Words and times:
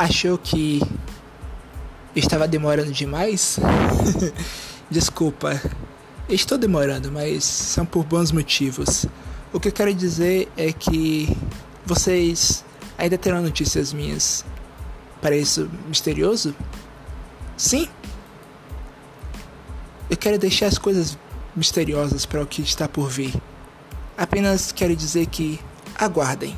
achou 0.00 0.38
que 0.38 0.80
estava 2.16 2.48
demorando 2.48 2.90
demais? 2.90 3.58
Desculpa, 4.90 5.60
estou 6.26 6.56
demorando, 6.56 7.12
mas 7.12 7.44
são 7.44 7.84
por 7.84 8.04
bons 8.04 8.32
motivos. 8.32 9.04
O 9.52 9.60
que 9.60 9.68
eu 9.68 9.72
quero 9.72 9.92
dizer 9.92 10.50
é 10.56 10.72
que 10.72 11.36
vocês 11.84 12.64
ainda 12.96 13.18
terão 13.18 13.42
notícias 13.42 13.92
minhas 13.92 14.42
para 15.20 15.36
isso 15.36 15.70
misterioso? 15.86 16.54
Sim? 17.54 17.86
Eu 20.08 20.16
quero 20.16 20.38
deixar 20.38 20.66
as 20.66 20.78
coisas 20.78 21.18
misteriosas 21.54 22.24
para 22.24 22.42
o 22.42 22.46
que 22.46 22.62
está 22.62 22.88
por 22.88 23.10
vir. 23.10 23.34
Apenas 24.16 24.72
quero 24.72 24.96
dizer 24.96 25.26
que 25.26 25.60
aguardem. 25.94 26.56